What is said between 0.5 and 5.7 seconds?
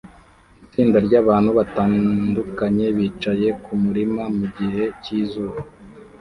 Itsinda ryabantu batandukanye bicaye kumurima mugihe cyizuba